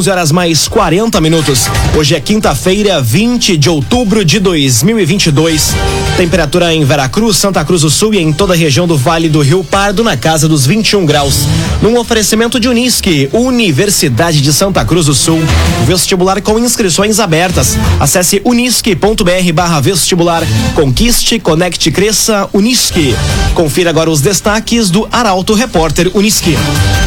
[0.00, 1.68] 11 horas mais 40 minutos.
[1.94, 5.74] Hoje é quinta-feira, 20 de outubro de 2022.
[6.16, 9.42] Temperatura em Veracruz, Santa Cruz do Sul e em toda a região do Vale do
[9.42, 11.40] Rio Pardo na casa dos 21 graus.
[11.82, 15.38] Num oferecimento de Unisque, Universidade de Santa Cruz do Sul.
[15.86, 17.76] Vestibular com inscrições abertas.
[17.98, 20.42] Acesse unisque.br barra vestibular.
[20.74, 23.14] Conquiste, conecte, cresça, Unisque.
[23.54, 26.56] Confira agora os destaques do Arauto Repórter Unisque.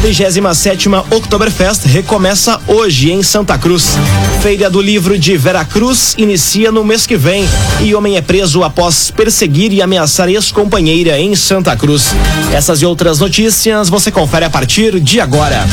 [0.02, 3.96] 37 Oktoberfest recomeça hoje em Santa Cruz.
[4.42, 7.48] Feira do Livro de Veracruz inicia no mês que vem
[7.80, 12.14] e homem é preso após perseguir e ameaçar ex-companheira em Santa Cruz.
[12.52, 15.66] Essas e outras notícias você confere a partir de agora.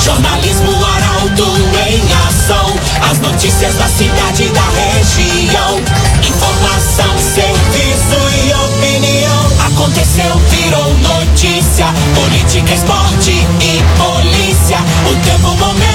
[0.00, 1.56] Jornalismo Arauto
[1.88, 2.76] em ação.
[3.10, 5.80] As notícias da cidade e da região.
[6.22, 9.56] Informação, serviço e opinião.
[9.66, 11.86] Aconteceu, virou notícia.
[12.14, 14.78] Política, esporte e polícia.
[15.10, 15.85] O tempo, momento,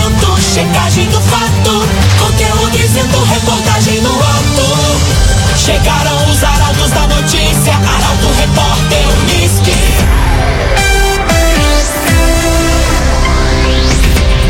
[0.54, 1.88] checagem do fato.
[2.20, 5.58] Conteúdo dizendo, reportagem no ato.
[5.58, 7.74] Chegaram os arautos da notícia.
[7.74, 9.72] Arauto, repórter, Unisque.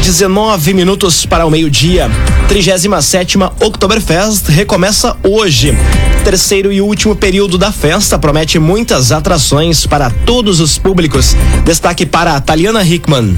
[0.02, 2.09] 19 minutos para o meio-dia.
[2.48, 5.78] 37 Oktoberfest recomeça hoje.
[6.23, 11.36] Terceiro e último período da festa promete muitas atrações para todos os públicos.
[11.64, 13.38] Destaque para a Taliana Hickman.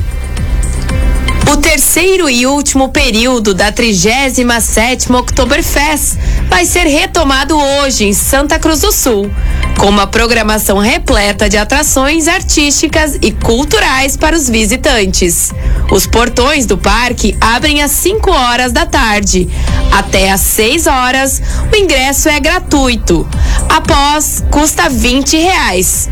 [1.52, 8.82] O terceiro e último período da 37 Oktoberfest vai ser retomado hoje em Santa Cruz
[8.82, 9.30] do Sul,
[9.78, 15.52] com uma programação repleta de atrações artísticas e culturais para os visitantes.
[15.92, 19.48] Os portões do parque abrem às 5 horas da tarde.
[19.92, 21.42] Até às 6 horas,
[21.72, 23.28] o ingresso é gratuito.
[23.70, 26.10] Após, custa 20 reais.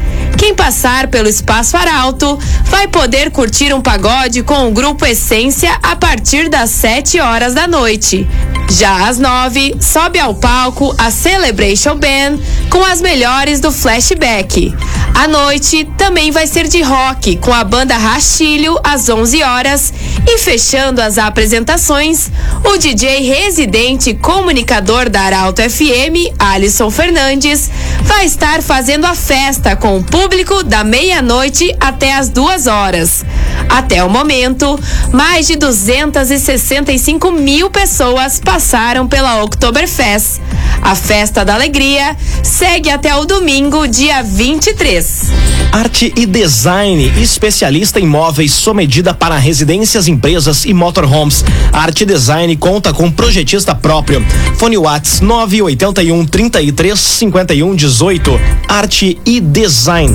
[0.61, 6.49] Passar pelo Espaço Arauto vai poder curtir um pagode com o grupo Essência a partir
[6.49, 8.27] das 7 horas da noite.
[8.71, 14.73] Já às 9, sobe ao palco a Celebration Band com as melhores do flashback.
[15.13, 19.93] A noite também vai ser de rock com a banda Rastilho às 11 horas
[20.25, 22.31] e fechando as apresentações,
[22.63, 27.69] o DJ residente comunicador da Arauto FM, Alisson Fernandes,
[28.03, 33.25] vai estar fazendo a festa com o público da meia-noite até as duas horas.
[33.71, 34.77] Até o momento,
[35.13, 40.41] mais de 265 mil pessoas passaram pela Oktoberfest.
[40.81, 45.31] A festa da alegria segue até o domingo, dia 23.
[45.71, 51.45] Arte e Design, especialista em móveis sob medida para residências, empresas e motorhomes.
[51.71, 54.25] Arte e Design conta com projetista próprio.
[54.57, 58.41] Fone Whats 981 33 51 18.
[58.67, 60.13] Arte e Design.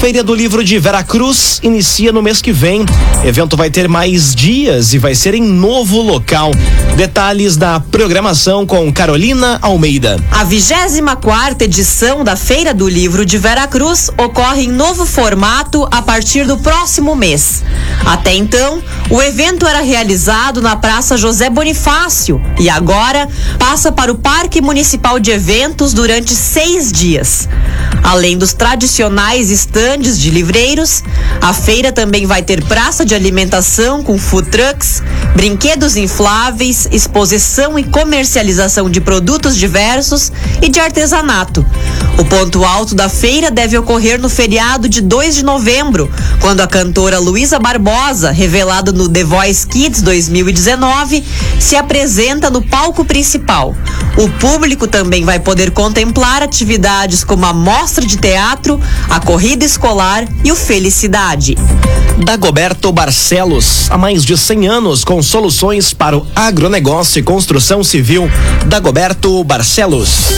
[0.00, 2.86] Feira do Livro de Veracruz inicia no mês que vem.
[3.22, 6.52] evento vai ter mais dias e vai ser em novo local.
[6.96, 10.18] Detalhes da programação com Carolina Almeida.
[10.30, 16.46] A 24 edição da Feira do Livro de Veracruz ocorre em novo formato a partir
[16.46, 17.62] do próximo mês.
[18.06, 23.28] Até então, o evento era realizado na Praça José Bonifácio e agora
[23.58, 27.46] passa para o Parque Municipal de Eventos durante seis dias.
[28.02, 31.02] Além dos tradicionais estandes de livreiros,
[31.40, 35.02] a feira também vai ter praça de alimentação com food trucks,
[35.34, 40.30] brinquedos infláveis, exposição e comercialização de produtos diversos
[40.62, 41.66] e de artesanato.
[42.18, 46.08] O ponto alto da feira deve ocorrer no feriado de 2 de novembro,
[46.40, 51.24] quando a cantora Luísa Barbosa, revelada no The Voice Kids 2019,
[51.58, 53.74] se apresenta no palco principal.
[54.16, 59.79] O público também vai poder contemplar atividades como a mostra de teatro, a corrida escolar
[60.44, 61.56] e o Felicidade.
[62.22, 68.30] Dagoberto Barcelos, há mais de 100 anos com soluções para o agronegócio e construção civil.
[68.66, 70.28] Dagoberto Barcelos.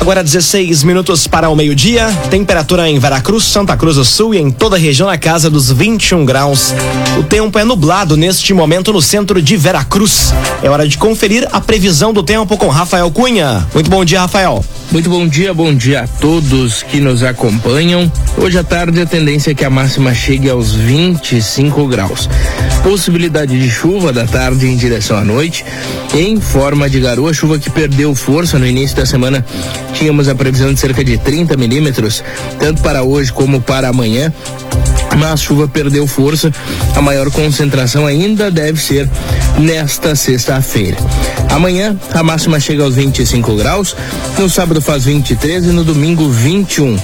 [0.00, 2.08] Agora 16 minutos para o meio-dia.
[2.28, 5.70] Temperatura em Veracruz, Santa Cruz do Sul e em toda a região na casa dos
[5.70, 6.74] 21 graus.
[7.18, 10.34] O tempo é nublado neste momento no centro de Veracruz.
[10.62, 13.64] É hora de conferir a previsão do tempo com Rafael Cunha.
[13.72, 14.64] Muito bom dia, Rafael.
[14.92, 18.10] Muito bom dia, bom dia a todos que nos acompanham.
[18.36, 22.28] Hoje à tarde a tendência é que a máxima chegue aos 25 graus.
[22.82, 25.64] Possibilidade de chuva da tarde em direção à noite,
[26.12, 29.46] em forma de garoa, chuva que perdeu força no início da semana.
[29.94, 32.24] Tínhamos a previsão de cerca de 30 milímetros,
[32.58, 34.32] tanto para hoje como para amanhã
[35.16, 36.52] mas a chuva perdeu força.
[36.94, 39.08] A maior concentração ainda deve ser
[39.58, 40.96] nesta sexta-feira.
[41.50, 43.96] Amanhã a máxima chega aos 25 graus,
[44.38, 46.98] no sábado faz 23 e no domingo 21.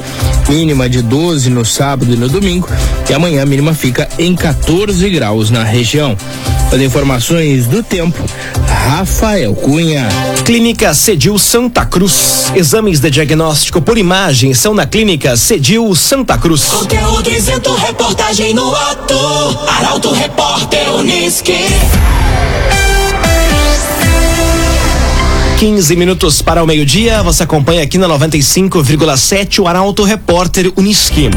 [0.49, 2.69] Mínima de 12 no sábado e no domingo,
[3.09, 6.17] e amanhã a mínima fica em 14 graus na região.
[6.73, 8.23] As informações do tempo,
[8.89, 10.09] Rafael Cunha.
[10.45, 12.53] Clínica Cedil Santa Cruz.
[12.55, 16.65] Exames de diagnóstico por imagem são na Clínica Cedil Santa Cruz.
[16.65, 19.15] Conteúdo isento, reportagem no ato.
[19.79, 21.65] Arauto Repórter Uniski.
[25.59, 31.31] 15 minutos para o meio-dia, você acompanha aqui na 95,7 o Arauto Repórter Uniski.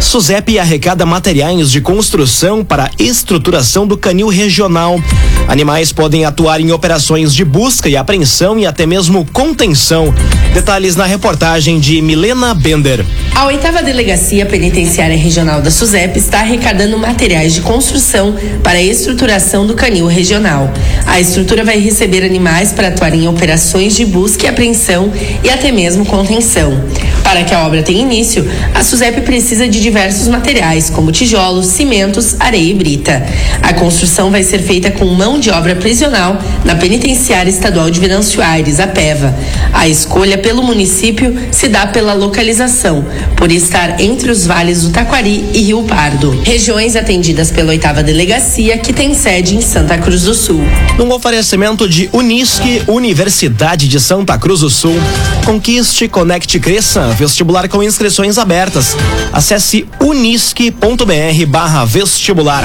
[0.00, 4.98] SUSEP arrecada materiais de construção para estruturação do canil regional.
[5.46, 10.12] Animais podem atuar em operações de busca e apreensão e até mesmo contenção.
[10.54, 13.04] Detalhes na reportagem de Milena Bender.
[13.34, 19.66] A oitava delegacia penitenciária regional da SUSEP está arrecadando materiais de construção para a estruturação
[19.66, 20.72] do canil regional.
[21.06, 25.12] A estrutura vai receber animais para atuar em operações de busca e apreensão
[25.44, 26.82] e até mesmo contenção.
[27.30, 28.44] Para que a obra tenha início,
[28.74, 33.24] a SUSEP precisa de diversos materiais, como tijolos, cimentos, areia e brita.
[33.62, 38.42] A construção vai ser feita com mão de obra prisional na Penitenciária Estadual de Venâncio
[38.42, 39.32] Aires, a PEVA.
[39.72, 43.06] A escolha pelo município se dá pela localização,
[43.36, 48.76] por estar entre os vales do Taquari e Rio Pardo, regiões atendidas pela oitava delegacia,
[48.76, 50.60] que tem sede em Santa Cruz do Sul.
[50.98, 54.98] Num oferecimento de Unisque, Universidade de Santa Cruz do Sul.
[55.44, 57.19] Conquiste, conecte, cresça.
[57.20, 58.96] Vestibular com inscrições abertas.
[59.30, 62.64] Acesse unisque.br barra vestibular.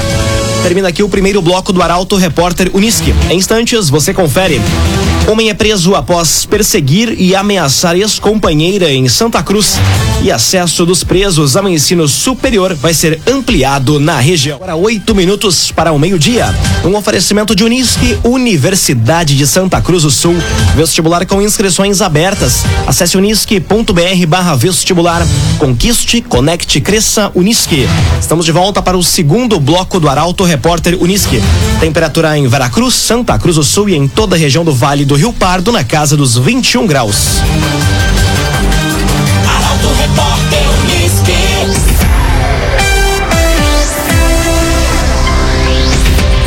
[0.66, 3.14] Termina aqui o primeiro bloco do Arauto Repórter Unisque.
[3.30, 4.60] Em instantes, você confere.
[5.28, 9.76] Homem é preso após perseguir e ameaçar ex-companheira em Santa Cruz.
[10.24, 14.56] E acesso dos presos ao ensino superior vai ser ampliado na região.
[14.56, 16.52] Agora, oito minutos para o meio-dia.
[16.84, 20.36] Um oferecimento de Unisque, Universidade de Santa Cruz do Sul.
[20.74, 22.64] Vestibular com inscrições abertas.
[22.88, 25.24] Acesse unisque.br barra vestibular.
[25.58, 27.88] Conquiste, conecte, cresça, Unisque.
[28.20, 30.55] Estamos de volta para o segundo bloco do Arauto Repórter
[31.00, 31.42] Unisque.
[31.80, 35.14] Temperatura em Veracruz, Santa Cruz do Sul e em toda a região do Vale do
[35.14, 37.40] Rio Pardo na casa dos 21 graus.
[39.98, 40.66] Repórter.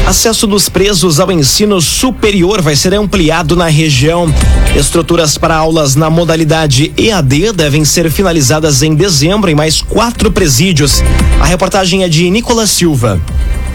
[0.09, 4.27] Acesso dos presos ao ensino superior vai ser ampliado na região.
[4.75, 11.03] Estruturas para aulas na modalidade EAD devem ser finalizadas em dezembro em mais quatro presídios.
[11.39, 13.21] A reportagem é de Nicolas Silva.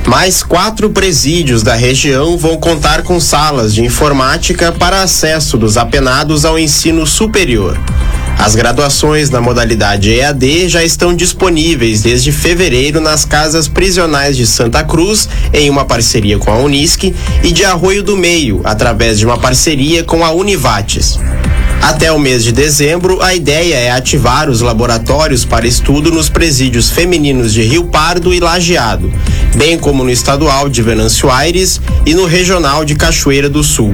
[0.07, 6.45] Mais quatro presídios da região vão contar com salas de informática para acesso dos apenados
[6.45, 7.79] ao ensino superior.
[8.39, 14.85] As graduações na modalidade EAD já estão disponíveis desde fevereiro nas casas prisionais de Santa
[14.85, 19.39] Cruz, em uma parceria com a Unisc, e de Arroio do Meio, através de uma
[19.39, 21.19] parceria com a Univates.
[21.85, 26.89] Até o mês de dezembro, a ideia é ativar os laboratórios para estudo nos presídios
[26.89, 29.13] femininos de Rio Pardo e Lajeado,
[29.55, 33.93] bem como no estadual de Venâncio Aires e no regional de Cachoeira do Sul.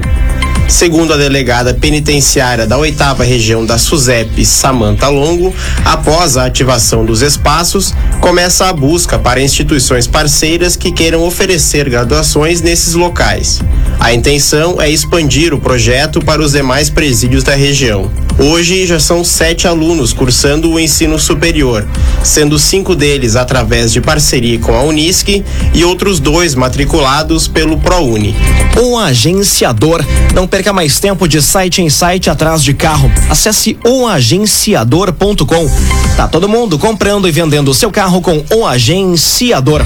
[0.69, 5.53] Segundo a delegada penitenciária da oitava região da SUSEP, Samanta Longo,
[5.83, 12.61] após a ativação dos espaços, começa a busca para instituições parceiras que queiram oferecer graduações
[12.61, 13.59] nesses locais.
[14.01, 18.11] A intenção é expandir o projeto para os demais presídios da região.
[18.39, 21.87] Hoje já são sete alunos cursando o ensino superior,
[22.23, 28.35] sendo cinco deles através de parceria com a Unisc e outros dois matriculados pelo ProUni.
[28.81, 30.03] O agenciador.
[30.33, 33.11] Não perca mais tempo de site em site atrás de carro.
[33.29, 35.69] Acesse oagenciador.com.
[36.17, 39.85] Tá todo mundo comprando e vendendo seu carro com o agenciador.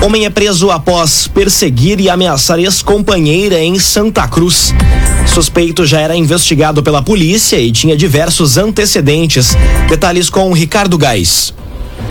[0.00, 4.72] Homem é preso após perseguir e ameaçar ex-companheira em Santa Cruz.
[5.26, 9.56] Suspeito já era investigado pela polícia e tinha diversos antecedentes.
[9.88, 11.52] Detalhes com Ricardo Gás.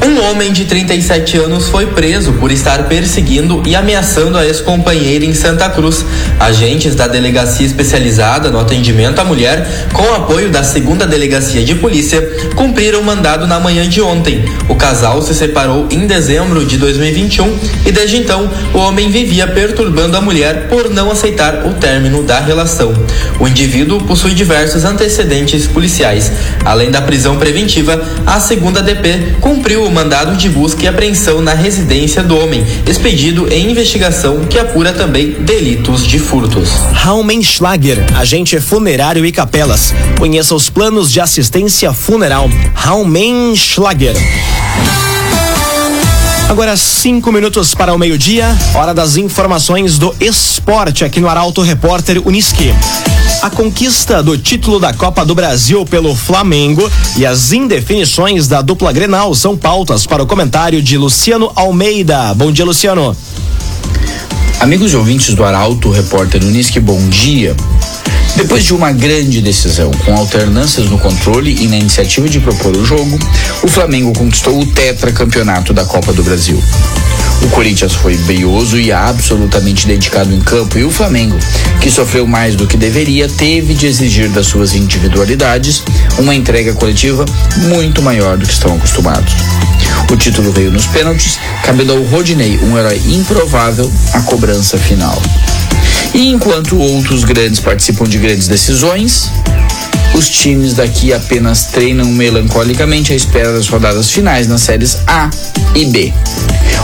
[0.05, 5.33] Um homem de 37 anos foi preso por estar perseguindo e ameaçando a ex-companheira em
[5.33, 6.05] Santa Cruz.
[6.39, 12.21] Agentes da delegacia especializada no atendimento à mulher, com apoio da segunda delegacia de polícia,
[12.55, 14.45] cumpriram o mandado na manhã de ontem.
[14.69, 20.15] O casal se separou em dezembro de 2021 e desde então o homem vivia perturbando
[20.15, 22.93] a mulher por não aceitar o término da relação.
[23.39, 26.31] O indivíduo possui diversos antecedentes policiais.
[26.63, 31.53] Além da prisão preventiva, a segunda DP cumpriu o mandado de busca e apreensão na
[31.53, 36.69] residência do homem, expedido em investigação que apura também delitos de furtos.
[36.91, 39.93] Raumenschlager, agente funerário e capelas.
[40.19, 42.49] Conheça os planos de assistência funeral.
[42.73, 44.15] Raumenschlager.
[46.49, 52.21] Agora cinco minutos para o meio-dia, hora das informações do esporte aqui no Arauto Repórter
[52.25, 52.73] Uniski.
[53.41, 58.91] A conquista do título da Copa do Brasil pelo Flamengo e as indefinições da dupla
[58.91, 62.33] Grenal são pautas para o comentário de Luciano Almeida.
[62.33, 63.15] Bom dia, Luciano.
[64.59, 67.55] Amigos e ouvintes do Arauto Repórter Uniski, bom dia.
[68.35, 72.83] Depois de uma grande decisão, com alternâncias no controle e na iniciativa de propor o
[72.83, 73.19] jogo,
[73.61, 76.61] o Flamengo conquistou o tetracampeonato da Copa do Brasil.
[77.47, 81.39] O Corinthians foi brioso e absolutamente dedicado em campo, e o Flamengo,
[81.79, 85.81] que sofreu mais do que deveria, teve de exigir das suas individualidades
[86.19, 87.23] uma entrega coletiva
[87.69, 89.33] muito maior do que estão acostumados.
[90.11, 95.19] O título veio nos pênaltis, cabendo ao Rodinei, um herói improvável, a cobrança final.
[96.13, 99.31] E enquanto outros grandes participam de grandes decisões,
[100.17, 105.29] os times daqui apenas treinam melancolicamente à espera das rodadas finais nas séries A
[105.75, 106.11] e B.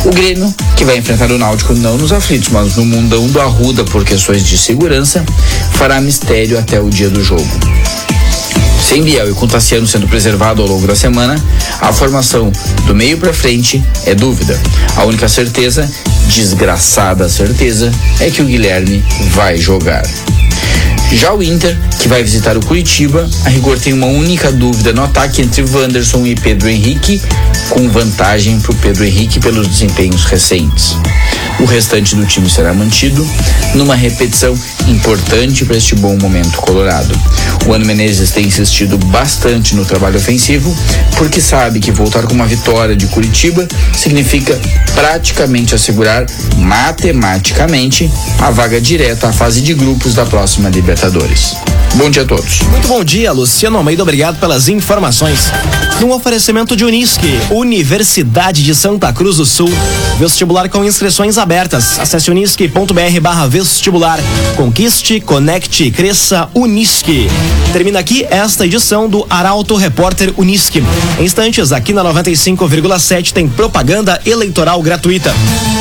[0.05, 3.83] O Grêmio, que vai enfrentar o Náutico não nos aflitos, mas no mundão do Arruda
[3.85, 5.25] por questões de segurança,
[5.71, 7.47] fará mistério até o dia do jogo.
[8.87, 11.35] Sem Biel e com Tassiano sendo preservado ao longo da semana,
[11.81, 12.51] a formação
[12.85, 14.61] do meio para frente é dúvida.
[14.95, 15.89] A única certeza,
[16.27, 20.03] desgraçada certeza, é que o Guilherme vai jogar.
[21.13, 25.03] Já o Inter, que vai visitar o Curitiba, a rigor tem uma única dúvida no
[25.03, 27.22] ataque entre Wanderson e Pedro Henrique,
[27.70, 30.98] com vantagem para o Pedro Henrique pelos desempenhos recentes.
[31.60, 33.27] O restante do time será mantido
[33.75, 34.57] numa repetição
[34.88, 37.13] importante para este bom momento colorado.
[37.65, 40.75] O Ano Menezes tem insistido bastante no trabalho ofensivo,
[41.17, 44.60] porque sabe que voltar com uma vitória de Curitiba significa
[44.93, 46.25] praticamente assegurar
[46.57, 51.55] matematicamente a vaga direta à fase de grupos da próxima Libertadores.
[51.95, 52.62] Bom dia a todos.
[52.62, 54.01] Muito bom dia, Luciano Almeida.
[54.01, 55.51] Obrigado pelas informações.
[56.01, 59.69] Num oferecimento de Unisque, Universidade de Santa Cruz do Sul.
[60.17, 62.00] Vestibular com inscrições abertas.
[62.00, 64.19] Acesse unisque.br barra vestibular.
[64.55, 67.27] Conquiste, conecte, cresça, Unisque.
[67.71, 70.83] Termina aqui esta edição do Arauto Repórter Unisque.
[71.19, 75.33] Em instantes, aqui na 95,7 tem propaganda eleitoral gratuita.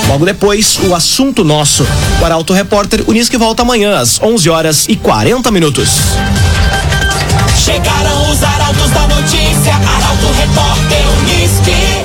[0.08, 1.86] Logo depois, o assunto nosso.
[2.20, 6.01] O Arauto Repórter Unisque volta amanhã às 11 horas e 40 minutos.
[7.56, 12.01] Chegaram os arautos da notícia, Arauto Repórter Unisque.